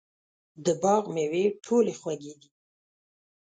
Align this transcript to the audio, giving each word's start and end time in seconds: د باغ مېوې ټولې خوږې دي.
د 0.65 0.67
باغ 0.81 1.03
مېوې 1.15 1.45
ټولې 1.65 1.93
خوږې 1.99 2.33
دي. 2.41 2.49